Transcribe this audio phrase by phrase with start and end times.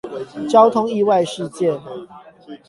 [0.49, 1.79] 交通意外事件